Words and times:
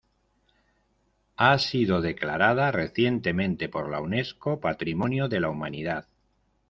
Ha 1.37 1.59
sido 1.59 2.01
declarada 2.01 2.71
recientemente 2.71 3.69
por 3.69 3.91
la 3.91 3.99
Unesco 4.01 4.59
Patrimonio 4.59 5.29
de 5.29 5.39
la 5.39 5.49
Humanidad. 5.49 6.07